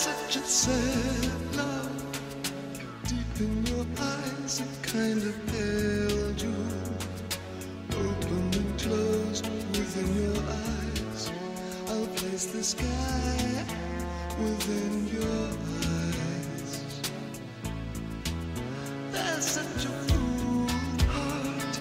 [0.00, 1.92] such a sad love.
[3.06, 6.90] Deep in your eyes, a kind of pale jewel.
[7.92, 9.46] Open and closed
[9.76, 11.30] within your eyes.
[11.88, 13.66] I'll place the sky
[14.40, 15.48] within your
[15.92, 16.70] eyes.
[19.12, 20.66] There's such a full
[21.14, 21.80] heart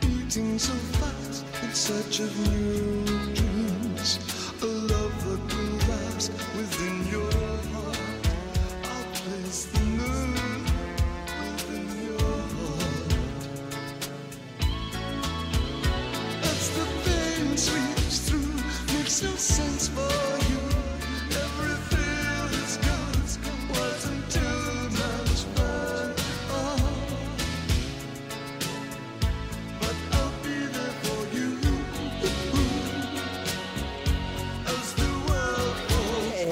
[0.00, 3.11] beating so fast in search of new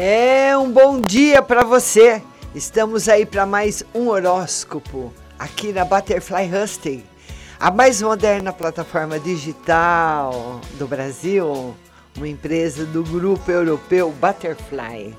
[0.03, 2.23] É um bom dia para você.
[2.55, 7.05] Estamos aí para mais um horóscopo aqui na Butterfly Husting,
[7.61, 11.77] a mais moderna plataforma digital do Brasil,
[12.17, 15.15] uma empresa do grupo europeu Butterfly.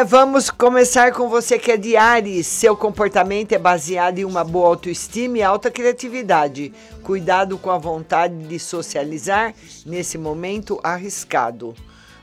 [0.00, 2.46] É, vamos começar com você que é de Ares.
[2.46, 6.72] Seu comportamento é baseado em uma boa autoestima e alta criatividade.
[7.02, 11.74] Cuidado com a vontade de socializar nesse momento arriscado.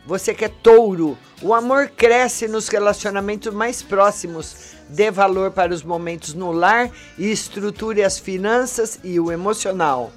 [0.07, 4.55] Você que é touro, o amor cresce nos relacionamentos mais próximos.
[4.89, 10.11] Dê valor para os momentos no lar e estruture as finanças e o emocional.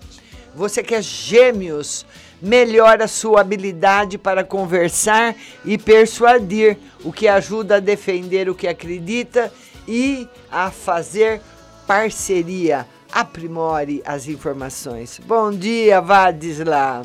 [0.55, 2.05] Você que é gêmeos,
[2.43, 5.35] melhora sua habilidade para conversar
[5.65, 9.53] e persuadir, o que ajuda a defender o que acredita
[9.87, 11.41] e a fazer
[11.87, 12.87] parceria.
[13.13, 15.21] Aprimore as informações.
[15.25, 17.03] Bom dia, Vadisla.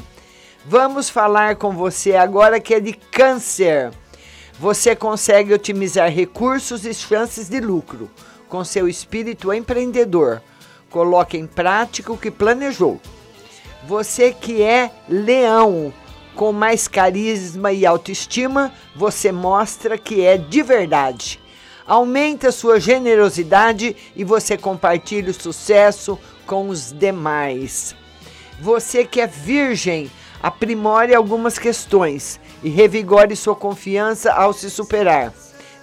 [0.66, 3.92] Vamos falar com você agora que é de câncer.
[4.60, 8.10] Você consegue otimizar recursos e chances de lucro
[8.48, 10.42] com seu espírito empreendedor.
[10.90, 13.02] Coloque em prática o que planejou.
[13.88, 15.94] Você que é leão,
[16.36, 21.40] com mais carisma e autoestima, você mostra que é de verdade.
[21.86, 27.96] Aumenta sua generosidade e você compartilha o sucesso com os demais.
[28.60, 30.10] Você que é virgem,
[30.42, 35.32] aprimore algumas questões e revigore sua confiança ao se superar.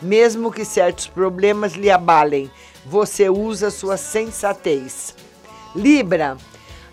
[0.01, 2.51] Mesmo que certos problemas lhe abalem,
[2.85, 5.15] você usa sua sensatez.
[5.77, 6.37] Libra,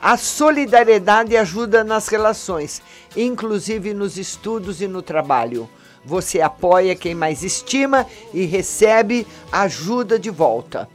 [0.02, 2.82] a solidariedade ajuda nas relações,
[3.16, 5.70] inclusive nos estudos e no trabalho.
[6.06, 10.88] Você apoia quem mais estima e recebe ajuda de volta.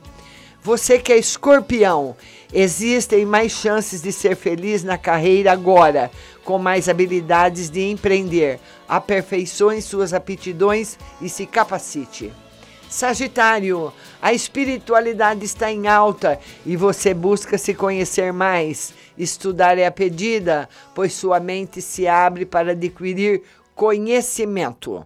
[0.62, 2.16] Você que é escorpião,
[2.50, 6.10] existem mais chances de ser feliz na carreira agora,
[6.42, 8.58] com mais habilidades de empreender.
[8.88, 12.32] Aperfeiçoe suas aptidões e se capacite.
[12.94, 18.94] Sagitário, a espiritualidade está em alta e você busca se conhecer mais.
[19.18, 23.42] Estudar é a pedida, pois sua mente se abre para adquirir
[23.74, 25.04] conhecimento.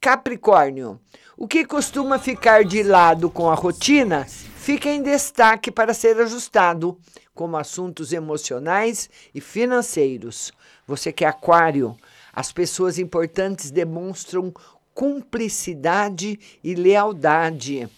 [0.00, 0.98] Capricórnio,
[1.36, 6.98] o que costuma ficar de lado com a rotina fica em destaque para ser ajustado,
[7.34, 10.50] como assuntos emocionais e financeiros.
[10.86, 11.94] Você que é aquário,
[12.32, 14.50] as pessoas importantes demonstram
[14.98, 17.88] cumplicidade e lealdade.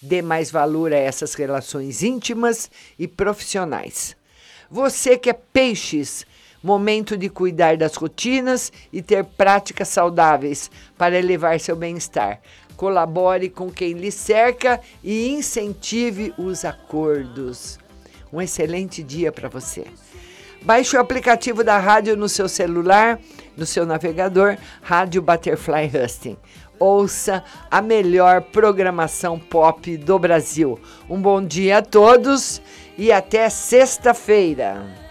[0.00, 4.16] Dê mais valor a essas relações íntimas e profissionais.
[4.70, 6.24] Você que é peixes,
[6.62, 12.40] momento de cuidar das rotinas e ter práticas saudáveis para elevar seu bem-estar.
[12.78, 17.78] Colabore com quem lhe cerca e incentive os acordos.
[18.32, 19.84] Um excelente dia para você.
[20.62, 23.20] Baixe o aplicativo da rádio no seu celular,
[23.58, 26.36] no seu navegador, Rádio Butterfly Husting.
[26.78, 30.80] Ouça a melhor programação pop do Brasil.
[31.10, 32.62] Um bom dia a todos
[32.96, 35.07] e até sexta-feira.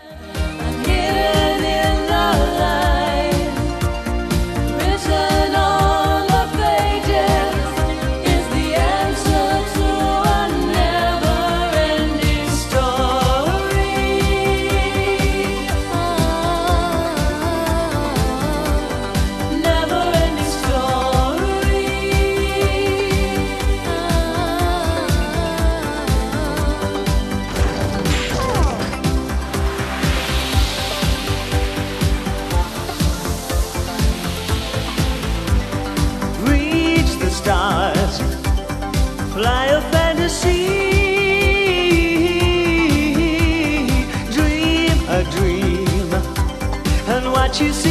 [47.47, 47.77] What you see.